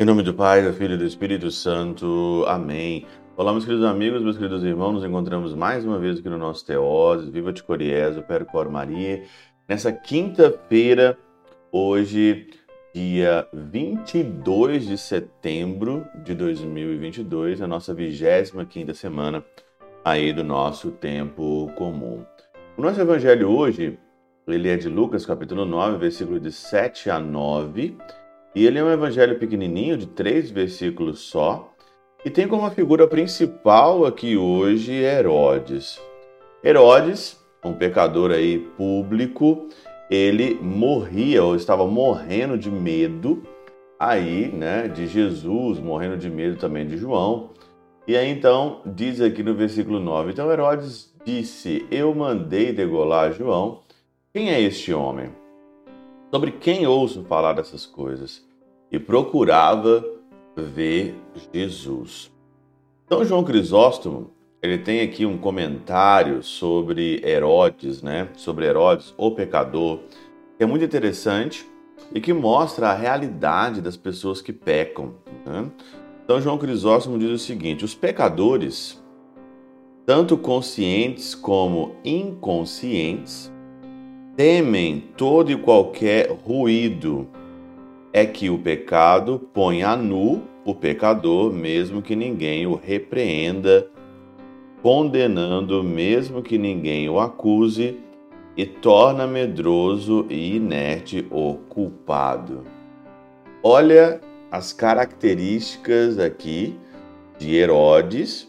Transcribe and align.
Em 0.00 0.06
nome 0.06 0.22
do 0.22 0.32
Pai, 0.32 0.62
do 0.62 0.72
Filho 0.72 0.94
e 0.94 0.96
do 0.96 1.04
Espírito 1.04 1.50
Santo. 1.50 2.42
Amém. 2.48 3.04
Olá, 3.36 3.52
meus 3.52 3.66
queridos 3.66 3.84
amigos, 3.84 4.22
meus 4.22 4.38
queridos 4.38 4.64
irmãos, 4.64 4.94
nos 4.94 5.04
encontramos 5.04 5.54
mais 5.54 5.84
uma 5.84 5.98
vez 5.98 6.18
aqui 6.18 6.28
no 6.30 6.38
nosso 6.38 6.64
Teose, 6.64 7.30
Viva 7.30 7.52
de 7.52 7.62
Coriezo, 7.62 8.22
Percor 8.22 8.70
Maria, 8.70 9.22
nessa 9.68 9.92
quinta-feira, 9.92 11.18
hoje, 11.70 12.48
dia 12.94 13.46
22 13.52 14.86
de 14.86 14.96
setembro 14.96 16.06
de 16.24 16.34
2022, 16.34 17.60
a 17.60 17.66
nossa 17.66 17.94
25ª 17.94 18.94
semana 18.94 19.44
aí 20.04 20.32
do 20.32 20.42
nosso 20.42 20.90
tempo 20.90 21.70
comum. 21.76 22.24
O 22.76 22.82
nosso 22.82 23.00
evangelho 23.00 23.50
hoje, 23.50 23.98
ele 24.46 24.68
é 24.68 24.76
de 24.76 24.88
Lucas, 24.88 25.26
capítulo 25.26 25.64
9, 25.64 25.98
versículo 25.98 26.40
de 26.40 26.50
7 26.50 27.10
a 27.10 27.20
9, 27.20 27.96
e 28.54 28.66
ele 28.66 28.78
é 28.78 28.84
um 28.84 28.90
evangelho 28.90 29.38
pequenininho, 29.38 29.96
de 29.96 30.06
três 30.06 30.50
versículos 30.50 31.20
só, 31.20 31.72
e 32.24 32.30
tem 32.30 32.48
como 32.48 32.68
figura 32.70 33.06
principal 33.06 34.04
aqui 34.04 34.36
hoje 34.36 34.92
Herodes. 34.92 36.00
Herodes, 36.64 37.38
um 37.64 37.72
pecador 37.72 38.30
aí 38.30 38.58
público, 38.58 39.68
ele 40.10 40.58
morria 40.60 41.44
ou 41.44 41.54
estava 41.54 41.86
morrendo 41.86 42.58
de 42.58 42.70
medo 42.70 43.42
aí, 43.98 44.48
né, 44.48 44.88
de 44.88 45.06
Jesus, 45.06 45.78
morrendo 45.78 46.16
de 46.16 46.28
medo 46.28 46.56
também 46.56 46.86
de 46.86 46.96
João. 46.96 47.50
E 48.10 48.16
aí 48.16 48.28
então 48.28 48.80
diz 48.84 49.20
aqui 49.20 49.40
no 49.40 49.54
versículo 49.54 50.00
9: 50.00 50.32
Então 50.32 50.50
Herodes 50.50 51.14
disse: 51.24 51.86
Eu 51.92 52.12
mandei 52.12 52.72
degolar 52.72 53.32
João. 53.32 53.82
Quem 54.34 54.50
é 54.50 54.60
este 54.60 54.92
homem? 54.92 55.30
Sobre 56.28 56.50
quem 56.50 56.88
ouço 56.88 57.22
falar 57.28 57.52
dessas 57.52 57.86
coisas? 57.86 58.44
E 58.90 58.98
procurava 58.98 60.04
ver 60.56 61.14
Jesus. 61.54 62.32
Então 63.06 63.24
João 63.24 63.44
Crisóstomo, 63.44 64.32
ele 64.60 64.78
tem 64.78 65.02
aqui 65.02 65.24
um 65.24 65.38
comentário 65.38 66.42
sobre 66.42 67.22
Herodes, 67.24 68.02
né? 68.02 68.28
Sobre 68.34 68.66
Herodes, 68.66 69.14
o 69.16 69.30
pecador, 69.30 70.00
que 70.58 70.64
é 70.64 70.66
muito 70.66 70.84
interessante 70.84 71.64
e 72.12 72.20
que 72.20 72.32
mostra 72.32 72.88
a 72.88 72.92
realidade 72.92 73.80
das 73.80 73.96
pessoas 73.96 74.42
que 74.42 74.52
pecam. 74.52 75.14
Né? 75.46 75.70
Então 76.30 76.40
João 76.40 76.58
Crisóstomo 76.58 77.18
diz 77.18 77.28
o 77.28 77.38
seguinte: 77.38 77.84
os 77.84 77.92
pecadores, 77.92 79.02
tanto 80.06 80.36
conscientes 80.38 81.34
como 81.34 81.96
inconscientes, 82.04 83.52
temem 84.36 85.02
todo 85.16 85.50
e 85.50 85.56
qualquer 85.56 86.30
ruído. 86.30 87.26
É 88.12 88.24
que 88.24 88.48
o 88.48 88.56
pecado 88.56 89.40
põe 89.52 89.82
a 89.82 89.96
nu 89.96 90.42
o 90.64 90.72
pecador, 90.72 91.52
mesmo 91.52 92.00
que 92.00 92.14
ninguém 92.14 92.64
o 92.64 92.76
repreenda, 92.76 93.90
condenando, 94.84 95.82
mesmo 95.82 96.42
que 96.42 96.56
ninguém 96.56 97.08
o 97.08 97.18
acuse, 97.18 97.98
e 98.56 98.64
torna 98.64 99.26
medroso 99.26 100.26
e 100.30 100.54
inerte 100.54 101.26
o 101.28 101.54
culpado. 101.68 102.62
Olha 103.64 104.20
as 104.50 104.72
características 104.72 106.18
aqui 106.18 106.78
de 107.38 107.54
Herodes 107.54 108.48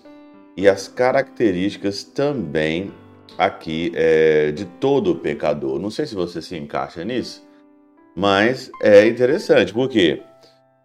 e 0.58 0.68
as 0.68 0.88
características 0.88 2.04
também 2.04 2.92
aqui 3.38 3.92
é, 3.96 4.52
de 4.52 4.66
todo 4.66 5.16
pecador. 5.16 5.80
Não 5.80 5.90
sei 5.90 6.06
se 6.06 6.16
você 6.16 6.42
se 6.42 6.58
encaixa 6.58 7.04
nisso, 7.04 7.48
mas 8.16 8.72
é 8.82 9.08
interessante, 9.08 9.74
porque 9.74 10.22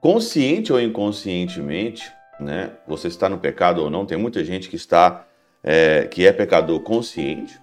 consciente 0.00 0.72
ou 0.72 0.81
inconscientemente, 0.81 2.12
né, 2.38 2.72
você 2.87 3.09
está 3.09 3.28
no 3.28 3.38
pecado 3.38 3.83
ou 3.83 3.91
não, 3.91 4.06
tem 4.06 4.19
muita 4.19 4.44
gente 4.44 4.69
que 4.69 4.77
está 4.77 5.27
é, 5.62 6.06
que 6.06 6.27
é 6.27 6.33
pecador 6.33 6.81
consciente 6.81 7.59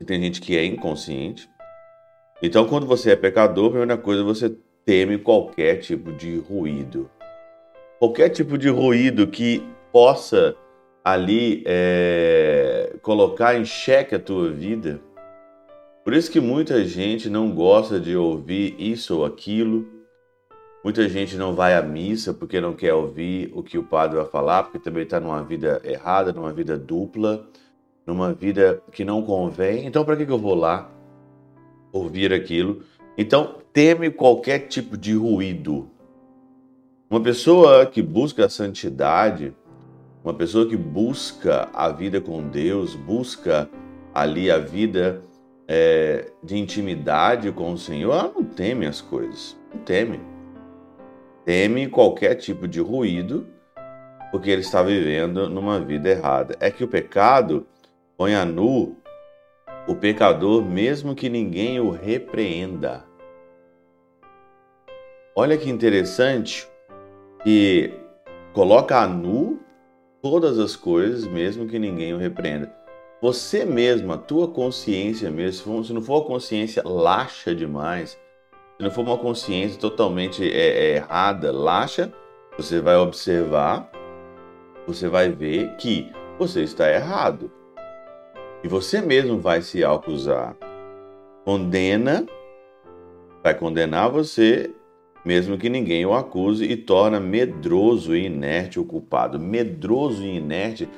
e 0.00 0.04
tem 0.04 0.20
gente 0.20 0.40
que 0.40 0.56
é 0.56 0.64
inconsciente. 0.64 1.48
Então, 2.42 2.66
quando 2.66 2.86
você 2.86 3.12
é 3.12 3.16
pecador, 3.16 3.68
a 3.68 3.70
primeira 3.70 3.96
coisa 3.96 4.22
você 4.22 4.54
teme 4.86 5.18
qualquer 5.18 5.80
tipo 5.80 6.12
de 6.12 6.38
ruído, 6.38 7.10
qualquer 7.98 8.28
tipo 8.28 8.56
de 8.56 8.68
ruído 8.68 9.26
que 9.26 9.60
possa 9.92 10.56
ali 11.04 11.64
é, 11.66 12.94
colocar 13.02 13.56
em 13.56 13.64
xeque 13.64 14.14
a 14.14 14.18
tua 14.20 14.48
vida. 14.48 15.00
Por 16.04 16.14
isso 16.14 16.30
que 16.30 16.38
muita 16.38 16.84
gente 16.84 17.28
não 17.28 17.50
gosta 17.50 17.98
de 17.98 18.16
ouvir 18.16 18.76
isso 18.78 19.18
ou 19.18 19.24
aquilo. 19.24 19.84
Muita 20.84 21.08
gente 21.08 21.36
não 21.36 21.52
vai 21.52 21.74
à 21.74 21.82
missa 21.82 22.32
porque 22.32 22.60
não 22.60 22.72
quer 22.72 22.94
ouvir 22.94 23.50
o 23.52 23.64
que 23.64 23.76
o 23.76 23.82
padre 23.82 24.18
vai 24.18 24.26
falar, 24.26 24.62
porque 24.62 24.78
também 24.78 25.02
está 25.02 25.18
numa 25.18 25.42
vida 25.42 25.80
errada, 25.84 26.32
numa 26.32 26.52
vida 26.52 26.78
dupla, 26.78 27.44
numa 28.06 28.32
vida 28.32 28.80
que 28.92 29.04
não 29.04 29.20
convém. 29.20 29.84
Então, 29.84 30.04
para 30.04 30.16
que, 30.16 30.24
que 30.24 30.30
eu 30.30 30.38
vou 30.38 30.54
lá 30.54 30.88
ouvir 31.92 32.32
aquilo? 32.32 32.84
Então, 33.18 33.56
teme 33.72 34.10
qualquer 34.10 34.60
tipo 34.60 34.96
de 34.96 35.14
ruído. 35.14 35.90
Uma 37.08 37.20
pessoa 37.20 37.86
que 37.86 38.02
busca 38.02 38.46
a 38.46 38.48
santidade, 38.48 39.54
uma 40.24 40.34
pessoa 40.34 40.68
que 40.68 40.76
busca 40.76 41.68
a 41.72 41.88
vida 41.88 42.20
com 42.20 42.48
Deus, 42.48 42.94
busca 42.94 43.70
ali 44.12 44.50
a 44.50 44.58
vida 44.58 45.22
é, 45.68 46.30
de 46.42 46.56
intimidade 46.56 47.50
com 47.52 47.72
o 47.72 47.78
Senhor, 47.78 48.12
ela 48.12 48.32
não 48.34 48.44
teme 48.44 48.86
as 48.86 49.00
coisas, 49.00 49.56
não 49.72 49.80
teme. 49.82 50.20
Teme 51.44 51.88
qualquer 51.88 52.34
tipo 52.34 52.66
de 52.66 52.80
ruído, 52.80 53.46
porque 54.30 54.50
ele 54.50 54.62
está 54.62 54.82
vivendo 54.82 55.48
numa 55.48 55.78
vida 55.78 56.10
errada. 56.10 56.56
É 56.60 56.70
que 56.70 56.82
o 56.82 56.88
pecado 56.88 57.66
põe 58.16 58.34
a 58.34 58.44
nu 58.44 58.96
o 59.86 59.94
pecador, 59.94 60.64
mesmo 60.64 61.14
que 61.14 61.28
ninguém 61.28 61.78
o 61.80 61.90
repreenda. 61.90 63.04
Olha 65.34 65.56
que 65.56 65.68
interessante 65.68 66.68
que 67.44 67.92
coloca 68.52 68.98
a 68.98 69.06
nu 69.06 69.60
todas 70.20 70.58
as 70.58 70.74
coisas, 70.74 71.26
mesmo 71.26 71.68
que 71.68 71.78
ninguém 71.78 72.14
o 72.14 72.18
repreenda. 72.18 72.74
Você 73.22 73.64
mesmo, 73.64 74.12
a 74.12 74.18
tua 74.18 74.48
consciência 74.48 75.30
mesmo, 75.30 75.84
se 75.84 75.92
não 75.92 76.02
for 76.02 76.20
uma 76.20 76.24
consciência 76.24 76.82
laxa 76.84 77.54
demais, 77.54 78.10
se 78.10 78.82
não 78.82 78.90
for 78.90 79.02
uma 79.02 79.16
consciência 79.16 79.78
totalmente 79.78 80.42
é, 80.42 80.56
é, 80.56 80.96
errada, 80.96 81.52
laxa, 81.52 82.12
você 82.56 82.80
vai 82.80 82.96
observar, 82.96 83.90
você 84.86 85.08
vai 85.08 85.30
ver 85.30 85.76
que 85.76 86.10
você 86.38 86.62
está 86.62 86.90
errado. 86.90 87.50
E 88.62 88.68
você 88.68 89.00
mesmo 89.00 89.38
vai 89.38 89.62
se 89.62 89.84
acusar. 89.84 90.56
Condena, 91.44 92.26
vai 93.42 93.54
condenar 93.54 94.10
você 94.10 94.74
mesmo 95.26 95.58
que 95.58 95.68
ninguém 95.68 96.06
o 96.06 96.14
acuse, 96.14 96.64
e 96.64 96.76
torna 96.76 97.18
medroso 97.18 98.14
e 98.14 98.26
inerte 98.26 98.78
o 98.78 98.84
culpado. 98.84 99.40
Medroso 99.40 100.22
e 100.22 100.36
inerte. 100.36 100.88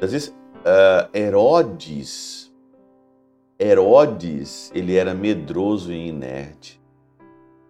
Às 0.00 0.12
vezes, 0.12 0.28
uh, 0.28 1.10
Herodes, 1.12 2.54
Herodes, 3.58 4.70
ele 4.72 4.94
era 4.94 5.12
medroso 5.12 5.92
e 5.92 6.06
inerte. 6.06 6.80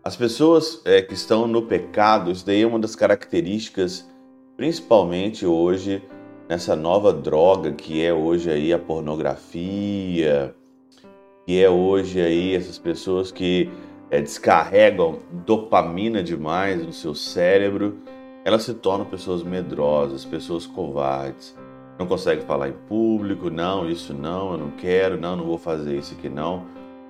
As 0.05 0.15
pessoas 0.15 0.83
é, 0.85 1.01
que 1.01 1.15
estão 1.15 1.49
no 1.49 1.63
pecado, 1.63 2.31
isso 2.31 2.45
daí 2.45 2.61
é 2.61 2.67
uma 2.67 2.79
das 2.79 2.95
características, 2.95 4.07
principalmente 4.55 5.47
hoje, 5.47 6.03
nessa 6.49 6.77
nova 6.77 7.13
droga 7.13 7.73
que 7.73 8.05
é 8.05 8.13
hoje 8.13 8.51
aí 8.51 8.73
a 8.73 8.79
pornografia, 8.79 10.55
que 11.47 11.63
é 11.63 11.69
hoje 11.69 12.21
aí 12.21 12.55
essas 12.55 12.79
pessoas 12.79 13.31
que 13.33 13.71
é, 14.11 14.21
descarregam 14.21 15.19
dopamina 15.45 16.23
demais 16.23 16.85
no 16.85 16.93
seu 16.93 17.15
cérebro, 17.15 17.99
elas 18.45 18.63
se 18.63 18.75
tornam 18.75 19.05
pessoas 19.07 19.43
medrosas, 19.43 20.25
pessoas 20.25 20.67
covardes. 20.67 21.57
Não 21.99 22.07
conseguem 22.07 22.45
falar 22.45 22.69
em 22.69 22.75
público, 22.89 23.51
não, 23.51 23.89
isso 23.89 24.13
não, 24.15 24.53
eu 24.53 24.59
não 24.59 24.71
quero, 24.71 25.19
não, 25.19 25.35
não 25.35 25.45
vou 25.45 25.59
fazer 25.59 25.97
isso 25.97 26.15
aqui 26.17 26.29
não. 26.29 26.65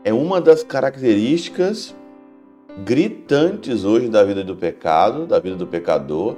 É 0.04 0.12
uma 0.12 0.40
das 0.40 0.62
características 0.62 1.94
gritantes 2.84 3.84
hoje 3.84 4.08
da 4.08 4.22
vida 4.22 4.44
do 4.44 4.54
pecado, 4.54 5.26
da 5.26 5.38
vida 5.38 5.56
do 5.56 5.66
pecador. 5.66 6.36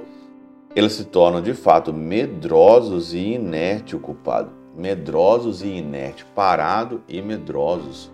Eles 0.75 0.93
se 0.93 1.05
tornam 1.05 1.41
de 1.41 1.53
fato 1.53 1.91
medrosos 1.91 3.13
e 3.13 3.33
inerte 3.33 3.95
o 3.95 3.99
culpado. 3.99 4.51
Medrosos 4.75 5.63
e 5.63 5.67
inerte, 5.67 6.23
parado 6.35 7.01
e 7.07 7.21
medrosos. 7.21 8.11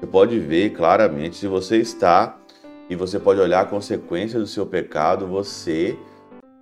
Você 0.00 0.06
pode 0.06 0.38
ver 0.38 0.70
claramente 0.70 1.36
se 1.36 1.46
você 1.46 1.76
está 1.76 2.38
e 2.88 2.96
você 2.96 3.18
pode 3.18 3.38
olhar 3.38 3.60
a 3.60 3.66
consequência 3.66 4.40
do 4.40 4.46
seu 4.46 4.66
pecado, 4.66 5.26
você 5.26 5.96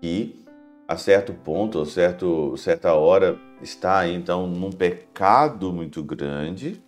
que 0.00 0.44
a 0.88 0.96
certo 0.96 1.32
ponto, 1.32 1.80
a 1.80 1.86
certo, 1.86 2.56
certa 2.56 2.92
hora 2.94 3.38
está 3.62 4.06
então 4.08 4.46
num 4.46 4.70
pecado 4.70 5.72
muito 5.72 6.02
grande, 6.02 6.82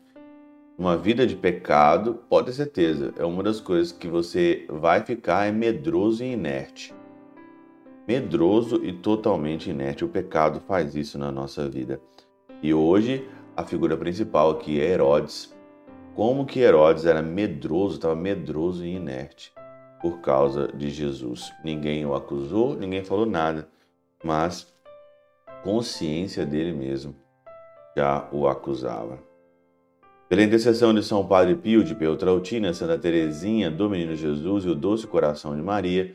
uma 0.76 0.96
vida 0.96 1.24
de 1.24 1.36
pecado, 1.36 2.20
pode 2.28 2.46
ter 2.46 2.52
certeza, 2.52 3.14
é 3.16 3.24
uma 3.24 3.44
das 3.44 3.60
coisas 3.60 3.92
que 3.92 4.08
você 4.08 4.66
vai 4.68 5.00
ficar 5.02 5.46
é 5.46 5.52
medroso 5.52 6.22
e 6.22 6.32
inerte. 6.32 6.92
Medroso 8.06 8.84
e 8.84 8.92
totalmente 8.92 9.70
inerte. 9.70 10.04
O 10.04 10.08
pecado 10.08 10.60
faz 10.60 10.94
isso 10.94 11.18
na 11.18 11.32
nossa 11.32 11.68
vida. 11.68 12.00
E 12.62 12.74
hoje 12.74 13.26
a 13.56 13.64
figura 13.64 13.96
principal 13.96 14.50
aqui 14.50 14.80
é 14.80 14.90
Herodes. 14.90 15.54
Como 16.14 16.44
que 16.44 16.60
Herodes 16.60 17.06
era 17.06 17.22
medroso, 17.22 17.96
estava 17.96 18.14
medroso 18.14 18.84
e 18.84 18.94
inerte 18.94 19.52
por 20.00 20.20
causa 20.20 20.68
de 20.68 20.90
Jesus. 20.90 21.52
Ninguém 21.64 22.04
o 22.04 22.14
acusou, 22.14 22.76
ninguém 22.76 23.02
falou 23.02 23.24
nada, 23.24 23.66
mas 24.22 24.72
consciência 25.62 26.44
dele 26.44 26.72
mesmo 26.72 27.14
já 27.96 28.28
o 28.30 28.46
acusava. 28.46 29.18
Pela 30.28 30.42
intercessão 30.42 30.92
de 30.92 31.02
São 31.02 31.26
Padre 31.26 31.54
Pio 31.54 31.84
de 31.84 31.94
Peltrautina, 31.94 32.74
Santa 32.74 32.98
Teresinha, 32.98 33.70
do 33.70 33.88
Menino 33.88 34.14
Jesus 34.14 34.64
e 34.64 34.68
o 34.68 34.74
doce 34.74 35.06
coração 35.06 35.56
de 35.56 35.62
Maria, 35.62 36.14